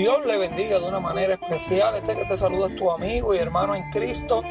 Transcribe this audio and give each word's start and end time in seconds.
Dios 0.00 0.24
le 0.24 0.38
bendiga 0.38 0.78
de 0.78 0.88
una 0.88 0.98
manera 0.98 1.34
especial. 1.34 1.94
Este 1.94 2.16
que 2.16 2.24
te 2.24 2.34
saluda 2.34 2.68
es 2.68 2.76
tu 2.76 2.90
amigo 2.90 3.34
y 3.34 3.38
hermano 3.38 3.74
en 3.74 3.82
Cristo, 3.90 4.42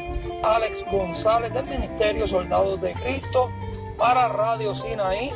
Alex 0.44 0.84
González 0.92 1.52
del 1.52 1.66
Ministerio 1.66 2.24
Soldados 2.28 2.80
de 2.80 2.92
Cristo, 2.92 3.50
para 3.98 4.28
Radio 4.28 4.76
Sinaí, 4.76 5.32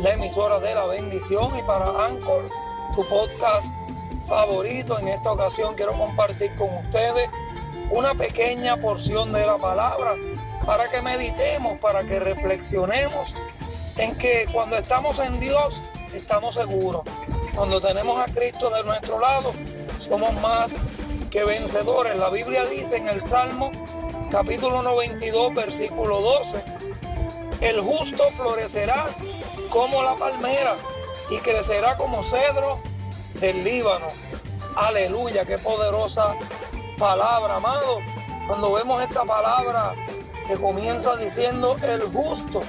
la 0.00 0.12
emisora 0.12 0.58
de 0.58 0.74
la 0.74 0.84
bendición, 0.84 1.50
y 1.58 1.62
para 1.62 1.86
Anchor, 2.04 2.50
tu 2.94 3.08
podcast 3.08 3.72
favorito. 4.28 4.98
En 4.98 5.08
esta 5.08 5.32
ocasión 5.32 5.74
quiero 5.76 5.96
compartir 5.96 6.54
con 6.56 6.68
ustedes 6.84 7.30
una 7.90 8.12
pequeña 8.12 8.76
porción 8.76 9.32
de 9.32 9.46
la 9.46 9.56
palabra 9.56 10.14
para 10.66 10.90
que 10.90 11.00
meditemos, 11.00 11.78
para 11.78 12.04
que 12.04 12.20
reflexionemos 12.20 13.34
en 13.96 14.14
que 14.16 14.46
cuando 14.52 14.76
estamos 14.76 15.20
en 15.20 15.40
Dios 15.40 15.82
estamos 16.12 16.52
seguros 16.52 17.04
cuando 17.54 17.80
tenemos 17.80 18.18
a 18.18 18.30
Cristo 18.30 18.70
de 18.70 18.84
nuestro 18.84 19.18
lado, 19.18 19.52
somos 19.98 20.32
más 20.40 20.78
que 21.30 21.44
vencedores. 21.44 22.16
La 22.16 22.30
Biblia 22.30 22.64
dice 22.66 22.96
en 22.96 23.08
el 23.08 23.20
Salmo 23.20 23.70
capítulo 24.30 24.82
92, 24.82 25.54
versículo 25.54 26.20
12, 26.20 26.64
el 27.60 27.80
justo 27.80 28.24
florecerá 28.32 29.06
como 29.70 30.02
la 30.02 30.16
palmera 30.16 30.76
y 31.30 31.38
crecerá 31.38 31.96
como 31.96 32.22
cedro 32.22 32.80
del 33.34 33.62
Líbano. 33.62 34.08
Aleluya, 34.76 35.44
qué 35.44 35.58
poderosa 35.58 36.34
palabra, 36.98 37.56
amado. 37.56 38.00
Cuando 38.48 38.72
vemos 38.72 39.02
esta 39.02 39.24
palabra 39.24 39.94
que 40.48 40.56
comienza 40.56 41.16
diciendo 41.16 41.76
el 41.82 42.02
justo. 42.02 42.62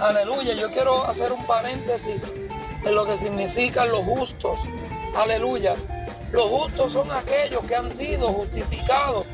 Aleluya, 0.00 0.54
yo 0.54 0.70
quiero 0.70 1.04
hacer 1.04 1.32
un 1.32 1.46
paréntesis 1.46 2.34
en 2.84 2.94
lo 2.94 3.06
que 3.06 3.16
significan 3.16 3.88
los 3.90 4.04
justos. 4.04 4.68
Aleluya. 5.16 5.76
Los 6.32 6.44
justos 6.44 6.92
son 6.92 7.10
aquellos 7.12 7.62
que 7.64 7.76
han 7.76 7.90
sido 7.90 8.28
justificados 8.28 9.26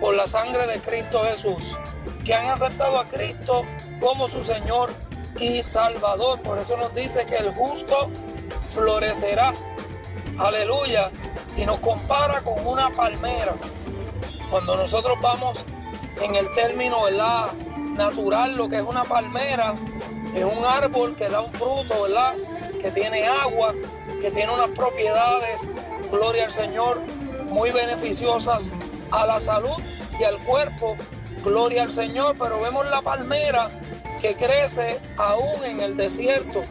por 0.00 0.14
la 0.14 0.26
sangre 0.26 0.66
de 0.66 0.80
Cristo 0.80 1.22
Jesús, 1.24 1.78
que 2.24 2.34
han 2.34 2.46
aceptado 2.46 2.98
a 2.98 3.04
Cristo 3.06 3.64
como 4.00 4.28
su 4.28 4.42
Señor 4.42 4.94
y 5.38 5.62
Salvador. 5.62 6.40
Por 6.40 6.58
eso 6.58 6.76
nos 6.76 6.94
dice 6.94 7.26
que 7.26 7.36
el 7.36 7.50
justo 7.50 8.10
florecerá. 8.72 9.52
Aleluya. 10.38 11.10
Y 11.56 11.64
nos 11.64 11.78
compara 11.78 12.42
con 12.42 12.66
una 12.66 12.90
palmera. 12.90 13.54
Cuando 14.50 14.76
nosotros 14.76 15.16
vamos 15.20 15.64
en 16.22 16.34
el 16.34 16.50
término 16.52 17.02
¿verdad? 17.02 17.52
natural, 17.96 18.56
lo 18.56 18.68
que 18.68 18.76
es 18.76 18.82
una 18.82 19.04
palmera, 19.04 19.74
es 20.34 20.44
un 20.44 20.64
árbol 20.64 21.16
que 21.16 21.28
da 21.28 21.40
un 21.40 21.52
fruto, 21.52 22.02
¿verdad? 22.02 22.34
Que 22.86 22.92
tiene 22.92 23.26
agua, 23.26 23.74
que 24.20 24.30
tiene 24.30 24.54
unas 24.54 24.68
propiedades, 24.68 25.68
gloria 26.12 26.44
al 26.44 26.52
Señor, 26.52 27.00
muy 27.48 27.70
beneficiosas 27.70 28.70
a 29.10 29.26
la 29.26 29.40
salud 29.40 29.76
y 30.20 30.22
al 30.22 30.38
cuerpo, 30.44 30.96
gloria 31.42 31.82
al 31.82 31.90
Señor, 31.90 32.36
pero 32.38 32.60
vemos 32.60 32.88
la 32.88 33.02
palmera 33.02 33.70
que 34.20 34.36
crece 34.36 35.00
aún 35.16 35.64
en 35.64 35.80
el 35.80 35.96
desierto, 35.96 36.62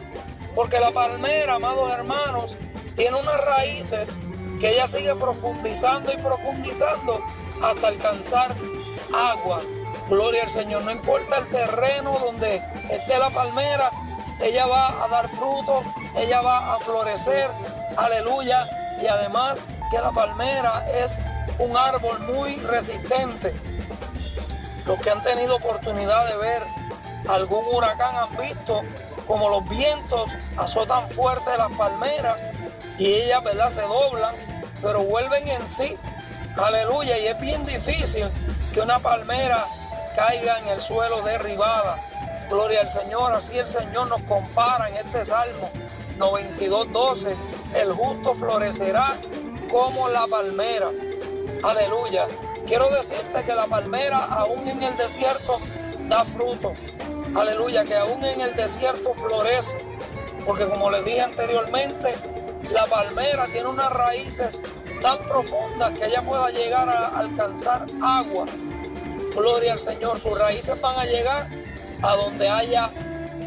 porque 0.54 0.80
la 0.80 0.90
palmera, 0.90 1.56
amados 1.56 1.92
hermanos, 1.92 2.56
tiene 2.94 3.14
unas 3.20 3.38
raíces 3.44 4.18
que 4.58 4.70
ella 4.70 4.86
sigue 4.86 5.14
profundizando 5.16 6.10
y 6.14 6.16
profundizando 6.16 7.22
hasta 7.62 7.88
alcanzar 7.88 8.56
agua. 9.14 9.60
Gloria 10.08 10.44
al 10.44 10.50
Señor, 10.50 10.82
no 10.82 10.92
importa 10.92 11.36
el 11.36 11.48
terreno 11.48 12.18
donde 12.20 12.62
esté 12.88 13.18
la 13.18 13.28
palmera, 13.28 13.90
ella 14.40 14.66
va 14.66 15.04
a 15.04 15.08
dar 15.08 15.28
fruto, 15.28 15.82
ella 16.16 16.40
va 16.40 16.74
a 16.74 16.78
florecer, 16.78 17.50
aleluya, 17.96 18.66
y 19.02 19.06
además 19.06 19.66
que 19.90 19.98
la 19.98 20.10
palmera 20.12 20.84
es 21.04 21.18
un 21.58 21.76
árbol 21.76 22.18
muy 22.20 22.56
resistente. 22.56 23.54
Los 24.86 24.98
que 25.00 25.10
han 25.10 25.22
tenido 25.22 25.56
oportunidad 25.56 26.26
de 26.28 26.36
ver 26.38 26.62
algún 27.28 27.64
huracán 27.72 28.16
han 28.16 28.36
visto 28.36 28.82
como 29.26 29.48
los 29.48 29.68
vientos 29.68 30.36
azotan 30.56 31.08
fuerte 31.10 31.50
las 31.58 31.70
palmeras 31.72 32.48
y 32.98 33.06
ellas, 33.06 33.42
¿verdad? 33.42 33.70
Se 33.70 33.82
doblan, 33.82 34.34
pero 34.82 35.02
vuelven 35.02 35.46
en 35.48 35.66
sí. 35.66 35.96
Aleluya, 36.56 37.18
y 37.18 37.26
es 37.26 37.40
bien 37.40 37.64
difícil 37.66 38.26
que 38.72 38.80
una 38.80 39.00
palmera 39.00 39.66
caiga 40.14 40.58
en 40.60 40.68
el 40.68 40.80
suelo 40.80 41.22
derribada. 41.22 41.98
Gloria 42.48 42.80
al 42.80 42.88
Señor. 42.88 43.32
Así 43.32 43.58
el 43.58 43.66
Señor 43.66 44.08
nos 44.08 44.22
compara 44.22 44.88
en 44.88 44.94
este 44.94 45.24
Salmo 45.24 45.70
92, 46.18 46.92
12. 46.92 47.36
El 47.74 47.92
justo 47.92 48.34
florecerá 48.34 49.16
como 49.70 50.08
la 50.08 50.26
palmera. 50.26 50.90
Aleluya. 51.62 52.26
Quiero 52.66 52.88
decirte 52.90 53.44
que 53.44 53.54
la 53.54 53.66
palmera 53.66 54.24
aún 54.24 54.66
en 54.66 54.82
el 54.82 54.96
desierto 54.96 55.58
da 56.08 56.24
fruto. 56.24 56.74
Aleluya, 57.34 57.84
que 57.84 57.94
aún 57.94 58.24
en 58.24 58.40
el 58.40 58.54
desierto 58.56 59.14
florece. 59.14 59.76
Porque 60.44 60.68
como 60.68 60.90
les 60.90 61.04
dije 61.04 61.20
anteriormente, 61.20 62.14
la 62.72 62.86
palmera 62.86 63.46
tiene 63.48 63.68
unas 63.68 63.90
raíces 63.92 64.62
tan 65.02 65.18
profundas 65.24 65.92
que 65.92 66.06
ella 66.06 66.22
pueda 66.22 66.50
llegar 66.50 66.88
a 66.88 67.08
alcanzar 67.18 67.86
agua. 68.02 68.46
Gloria 69.34 69.74
al 69.74 69.80
Señor. 69.80 70.18
Sus 70.18 70.38
raíces 70.38 70.80
van 70.80 70.98
a 70.98 71.04
llegar 71.04 71.48
a 72.02 72.16
donde 72.16 72.48
haya 72.48 72.90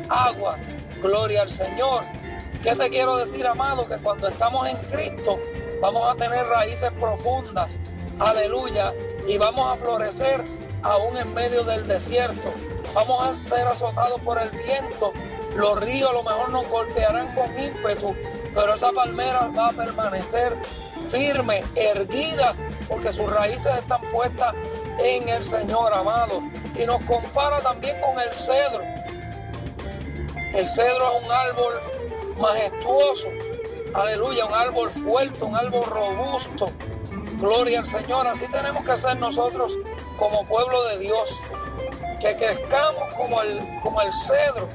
agua. 0.09 0.57
Gloria 1.01 1.41
al 1.41 1.49
Señor. 1.49 2.18
¿Qué 2.61 2.75
te 2.75 2.89
quiero 2.89 3.15
decir, 3.15 3.47
amado? 3.47 3.87
Que 3.87 3.97
cuando 3.97 4.27
estamos 4.27 4.67
en 4.67 4.75
Cristo 4.77 5.39
vamos 5.81 6.05
a 6.09 6.15
tener 6.15 6.45
raíces 6.45 6.91
profundas. 6.99 7.79
Aleluya. 8.19 8.93
Y 9.27 9.37
vamos 9.37 9.71
a 9.71 9.77
florecer 9.77 10.43
aún 10.83 11.15
en 11.15 11.33
medio 11.33 11.63
del 11.63 11.87
desierto. 11.87 12.53
Vamos 12.93 13.29
a 13.29 13.35
ser 13.35 13.65
azotados 13.65 14.19
por 14.21 14.41
el 14.41 14.49
viento. 14.49 15.13
Los 15.55 15.79
ríos 15.79 16.09
a 16.09 16.13
lo 16.13 16.23
mejor 16.23 16.49
nos 16.49 16.67
golpearán 16.67 17.33
con 17.33 17.47
ímpetu, 17.57 18.13
pero 18.53 18.73
esa 18.73 18.91
palmera 18.91 19.49
va 19.57 19.69
a 19.69 19.71
permanecer 19.71 20.53
firme, 21.09 21.63
erguida, 21.75 22.55
porque 22.89 23.13
sus 23.13 23.29
raíces 23.31 23.73
están 23.77 24.01
puestas 24.11 24.53
en 24.99 25.29
el 25.29 25.45
Señor, 25.45 25.93
amado 25.93 26.41
y 26.77 26.85
nos 26.85 27.01
compara 27.03 27.61
también 27.61 27.95
con 28.01 28.19
el 28.19 28.33
cedro. 28.33 28.83
El 30.53 30.67
cedro 30.67 31.19
es 31.19 31.25
un 31.25 31.31
árbol 31.31 31.98
majestuoso, 32.39 33.27
aleluya, 33.93 34.45
un 34.45 34.53
árbol 34.53 34.91
fuerte, 34.91 35.43
un 35.43 35.55
árbol 35.55 35.85
robusto. 35.85 36.71
Gloria 37.37 37.79
al 37.79 37.87
Señor, 37.87 38.27
así 38.27 38.47
tenemos 38.47 38.83
que 38.83 38.97
ser 38.97 39.17
nosotros 39.17 39.77
como 40.17 40.45
pueblo 40.45 40.83
de 40.89 40.99
Dios, 40.99 41.41
que 42.19 42.35
crezcamos 42.35 43.13
como 43.15 43.41
el, 43.41 43.79
como 43.81 44.01
el 44.01 44.11
cedro, 44.11 44.67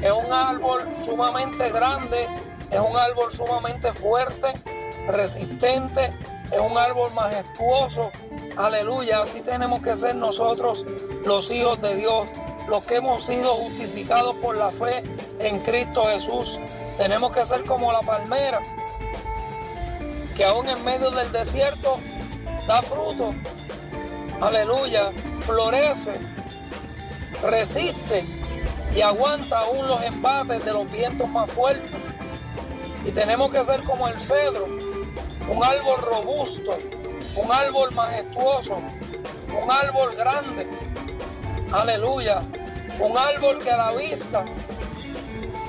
es 0.00 0.10
un 0.12 0.32
árbol 0.32 0.80
sumamente 1.04 1.70
grande, 1.70 2.26
es 2.70 2.78
un 2.78 2.96
árbol 2.96 3.32
sumamente 3.32 3.92
fuerte, 3.92 4.46
resistente, 5.08 6.12
es 6.50 6.58
un 6.58 6.78
árbol 6.78 7.12
majestuoso, 7.12 8.10
Aleluya, 8.58 9.22
así 9.22 9.40
tenemos 9.40 9.80
que 9.82 9.94
ser 9.94 10.16
nosotros 10.16 10.84
los 11.24 11.48
hijos 11.52 11.80
de 11.80 11.94
Dios, 11.94 12.26
los 12.68 12.84
que 12.84 12.96
hemos 12.96 13.24
sido 13.24 13.54
justificados 13.54 14.36
por 14.36 14.56
la 14.56 14.70
fe 14.70 15.02
en 15.40 15.58
Cristo 15.60 16.04
Jesús. 16.06 16.60
Tenemos 16.96 17.32
que 17.32 17.44
ser 17.46 17.64
como 17.64 17.92
la 17.92 18.02
palmera, 18.02 18.60
que 20.36 20.44
aún 20.44 20.68
en 20.68 20.82
medio 20.84 21.10
del 21.10 21.30
desierto 21.32 21.98
da 22.66 22.82
fruto. 22.82 23.34
Aleluya, 24.40 25.10
florece, 25.40 26.12
resiste 27.42 28.24
y 28.94 29.00
aguanta 29.00 29.58
aún 29.60 29.88
los 29.88 30.02
embates 30.02 30.64
de 30.64 30.72
los 30.72 30.90
vientos 30.92 31.28
más 31.28 31.50
fuertes. 31.50 31.90
Y 33.04 33.10
tenemos 33.12 33.50
que 33.50 33.64
ser 33.64 33.82
como 33.82 34.06
el 34.08 34.18
cedro, 34.18 34.66
un 34.66 35.64
árbol 35.64 36.00
robusto, 36.02 36.76
un 37.36 37.50
árbol 37.50 37.94
majestuoso, 37.94 38.76
un 38.76 39.70
árbol 39.70 40.14
grande, 40.16 40.68
aleluya, 41.72 42.42
un 43.00 43.16
árbol 43.16 43.58
que 43.58 43.70
a 43.70 43.76
la 43.76 43.92
vista 43.92 44.44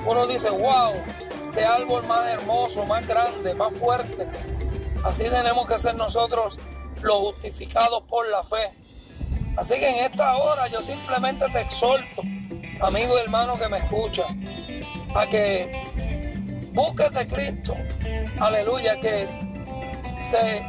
uno 0.06 0.26
dice, 0.26 0.50
wow, 0.50 0.94
qué 1.52 1.64
árbol 1.64 2.06
más 2.06 2.26
hermoso, 2.28 2.84
más 2.86 3.06
grande, 3.06 3.54
más 3.54 3.72
fuerte. 3.74 4.28
Así 5.04 5.24
tenemos 5.24 5.66
que 5.66 5.78
ser 5.78 5.94
nosotros 5.94 6.58
los 7.02 7.16
justificados 7.16 8.02
por 8.02 8.28
la 8.28 8.42
fe. 8.42 8.72
Así 9.56 9.74
que 9.78 9.88
en 9.88 10.04
esta 10.06 10.36
hora 10.36 10.68
yo 10.68 10.80
simplemente 10.82 11.44
te 11.50 11.60
exhorto, 11.60 12.22
amigo 12.80 13.16
y 13.16 13.20
hermano 13.20 13.58
que 13.58 13.68
me 13.68 13.78
escucha, 13.78 14.24
a 15.14 15.26
que 15.26 16.70
busques 16.72 17.12
de 17.12 17.26
Cristo, 17.26 17.76
aleluya, 18.40 18.98
que 19.00 19.28
se 20.14 20.62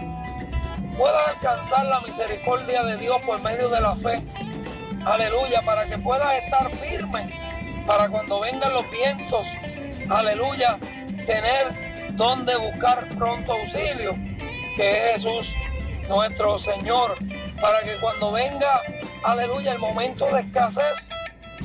puedas 0.98 1.30
alcanzar 1.30 1.86
la 1.86 2.02
misericordia 2.02 2.84
de 2.84 2.98
Dios 2.98 3.18
por 3.26 3.42
medio 3.42 3.70
de 3.70 3.82
la 3.82 3.96
fe. 3.96 4.22
Aleluya, 5.06 5.62
para 5.64 5.86
que 5.86 5.98
puedas 5.98 6.34
estar 6.44 6.70
firme 6.72 7.52
para 7.88 8.10
cuando 8.10 8.40
vengan 8.40 8.72
los 8.74 8.90
vientos. 8.92 9.48
Aleluya, 10.10 10.78
tener 11.26 12.16
donde 12.16 12.56
buscar 12.58 13.08
pronto 13.18 13.54
auxilio, 13.54 14.16
que 14.76 15.14
es 15.14 15.24
Jesús 15.24 15.56
nuestro 16.08 16.58
Señor, 16.60 17.18
para 17.60 17.80
que 17.84 17.98
cuando 18.00 18.32
venga, 18.32 18.82
aleluya, 19.24 19.72
el 19.72 19.80
momento 19.80 20.26
de 20.28 20.42
escasez, 20.42 21.10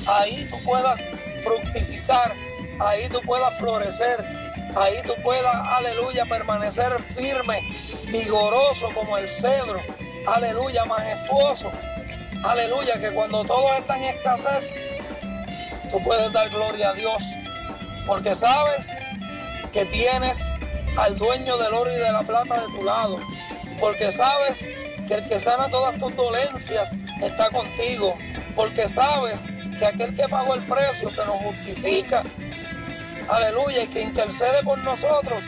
ahí 0.07 0.47
tú 0.49 0.57
puedas 0.63 0.99
fructificar, 1.41 2.33
ahí 2.79 3.09
tú 3.09 3.21
puedas 3.21 3.57
florecer, 3.57 4.25
ahí 4.75 4.95
tú 5.05 5.13
puedas, 5.21 5.53
aleluya, 5.53 6.25
permanecer 6.25 7.03
firme, 7.03 7.69
vigoroso 8.05 8.89
como 8.93 9.17
el 9.17 9.27
cedro, 9.27 9.81
aleluya, 10.27 10.85
majestuoso, 10.85 11.71
aleluya, 12.51 12.99
que 12.99 13.11
cuando 13.11 13.43
todo 13.43 13.73
está 13.73 13.97
en 13.97 14.15
escasez, 14.15 14.75
tú 15.91 16.01
puedes 16.03 16.31
dar 16.31 16.49
gloria 16.49 16.89
a 16.89 16.93
Dios, 16.93 17.23
porque 18.05 18.35
sabes 18.35 18.91
que 19.71 19.85
tienes 19.85 20.47
al 20.97 21.17
dueño 21.17 21.57
del 21.57 21.73
oro 21.73 21.91
y 21.91 21.97
de 21.97 22.11
la 22.11 22.23
plata 22.23 22.61
de 22.61 22.67
tu 22.67 22.83
lado, 22.83 23.19
porque 23.79 24.11
sabes 24.11 24.67
que 25.07 25.13
el 25.13 25.27
que 25.27 25.39
sana 25.39 25.69
todas 25.69 25.97
tus 25.99 26.15
dolencias 26.15 26.95
está 27.21 27.49
contigo, 27.49 28.17
porque 28.55 28.87
sabes 28.89 29.45
que 29.77 29.85
aquel 29.85 30.15
que 30.15 30.27
pagó 30.27 30.55
el 30.55 30.63
precio, 30.63 31.09
que 31.09 31.25
nos 31.25 31.37
justifica, 31.41 32.23
aleluya, 33.29 33.83
y 33.83 33.87
que 33.87 34.01
intercede 34.01 34.63
por 34.63 34.79
nosotros, 34.79 35.45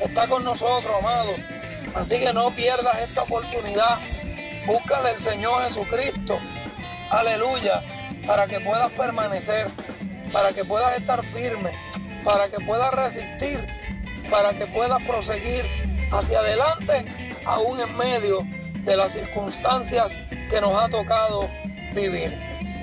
está 0.00 0.26
con 0.26 0.44
nosotros, 0.44 0.92
amado. 0.98 1.34
Así 1.94 2.18
que 2.18 2.32
no 2.32 2.50
pierdas 2.54 3.00
esta 3.02 3.22
oportunidad. 3.22 3.98
Búscale 4.66 5.10
al 5.10 5.18
Señor 5.18 5.64
Jesucristo, 5.64 6.38
aleluya, 7.10 7.82
para 8.26 8.46
que 8.46 8.60
puedas 8.60 8.90
permanecer, 8.92 9.68
para 10.32 10.52
que 10.52 10.64
puedas 10.64 10.96
estar 10.96 11.24
firme, 11.24 11.72
para 12.22 12.48
que 12.48 12.64
puedas 12.64 12.92
resistir, 12.92 13.58
para 14.30 14.54
que 14.54 14.66
puedas 14.66 15.02
proseguir 15.02 15.66
hacia 16.12 16.38
adelante, 16.38 17.04
aún 17.44 17.80
en 17.80 17.96
medio 17.96 18.46
de 18.84 18.96
las 18.96 19.12
circunstancias 19.12 20.20
que 20.48 20.60
nos 20.60 20.80
ha 20.80 20.88
tocado 20.88 21.48
vivir. 21.94 22.32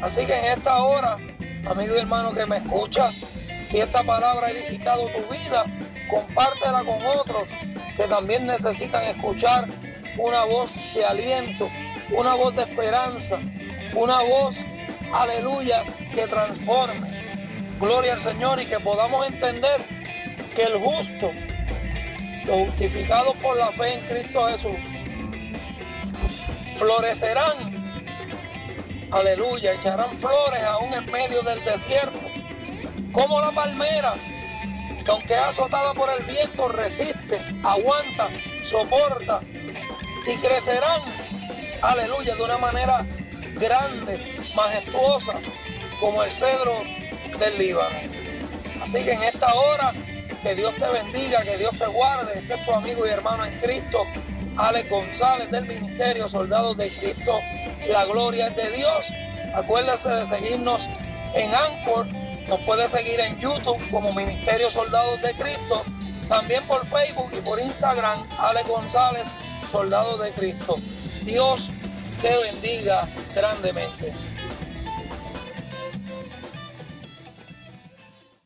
Así 0.04 0.26
que 0.26 0.38
en 0.38 0.58
esta 0.58 0.84
hora, 0.84 1.16
amigo 1.66 1.96
y 1.96 2.00
hermano 2.00 2.34
que 2.34 2.46
me 2.46 2.58
escuchas, 2.58 3.24
si 3.64 3.80
esta 3.80 4.04
palabra 4.04 4.48
ha 4.48 4.52
edificado 4.52 5.08
tu 5.10 5.22
vida, 5.34 5.64
compártela 6.10 6.84
con 6.84 7.02
otros 7.06 7.52
que 7.96 8.04
también 8.04 8.48
necesitan 8.48 9.04
escuchar 9.04 9.68
una 10.20 10.44
voz 10.44 10.76
de 10.94 11.06
aliento, 11.06 11.70
una 12.12 12.36
voz 12.36 12.54
de 12.56 12.64
esperanza, 12.64 13.40
una 13.96 14.22
voz, 14.22 14.66
aleluya, 15.14 15.84
que 16.14 16.28
transforme. 16.28 17.08
Gloria 17.80 18.14
al 18.14 18.20
Señor 18.20 18.62
y 18.62 18.66
que 18.66 18.80
podamos 18.80 19.28
entender 19.30 19.82
que 20.54 20.64
el 20.64 20.74
justo, 20.74 21.32
los 22.46 22.68
justificados 22.68 23.36
por 23.38 23.56
la 23.56 23.72
fe 23.72 23.94
en 23.94 24.02
Cristo 24.02 24.48
Jesús, 24.50 24.84
florecerán 26.76 27.80
aleluya, 29.12 29.74
echarán 29.74 30.18
flores 30.18 30.62
aún 30.64 30.94
en 30.94 31.06
medio 31.12 31.42
del 31.44 31.64
desierto, 31.64 32.28
como 33.14 33.40
la 33.40 33.52
palmera, 33.54 34.14
que 35.06 35.12
aunque 35.12 35.34
es 35.34 35.40
azotada 35.40 35.94
por 35.94 36.10
el 36.10 36.26
viento, 36.26 36.68
resiste, 36.68 37.40
aguanta, 37.64 38.28
soporta 38.62 39.42
y 40.28 40.36
crecerán, 40.38 41.02
aleluya, 41.82 42.36
de 42.36 42.44
una 42.44 42.58
manera 42.58 43.06
grande, 43.56 44.20
majestuosa, 44.56 45.34
como 46.00 46.24
el 46.24 46.32
cedro 46.32 46.84
del 47.40 47.58
Líbano. 47.58 48.00
Así 48.82 49.04
que 49.04 49.12
en 49.12 49.24
esta 49.24 49.54
hora, 49.54 49.94
que 50.42 50.56
Dios 50.56 50.74
te 50.78 50.88
bendiga, 50.90 51.44
que 51.44 51.58
Dios 51.58 51.76
te 51.78 51.88
guarde, 51.88 52.40
este 52.40 52.54
es 52.54 52.66
tu 52.66 52.74
amigo 52.74 53.06
y 53.06 53.10
hermano 53.10 53.46
en 53.46 53.58
Cristo, 53.60 54.06
Alex 54.58 54.90
González 54.90 55.52
del 55.52 55.66
Ministerio 55.66 56.28
Soldados 56.28 56.78
de 56.78 56.90
Cristo 56.90 57.40
la 57.88 58.06
gloria 58.06 58.48
es 58.48 58.56
de 58.56 58.70
Dios. 58.72 59.12
Acuérdese 59.56 60.10
de 60.10 60.26
seguirnos 60.26 60.88
en 61.34 61.52
Anchor. 61.54 62.08
Nos 62.48 62.60
puede 62.62 62.88
seguir 62.88 63.20
en 63.20 63.40
YouTube 63.40 63.80
como 63.90 64.14
Ministerio 64.14 64.70
Soldados 64.70 65.22
de 65.22 65.34
Cristo. 65.34 65.84
También 66.28 66.64
por 66.68 66.86
Facebook 66.86 67.32
y 67.36 67.42
por 67.42 67.60
Instagram, 67.60 68.28
Ale 68.38 68.62
González, 68.64 69.34
Soldado 69.70 70.18
de 70.18 70.32
Cristo. 70.32 70.78
Dios 71.24 71.72
te 72.22 72.30
bendiga 72.52 73.08
grandemente. 73.36 74.14